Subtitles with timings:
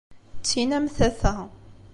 [0.39, 1.35] Ttin am tata.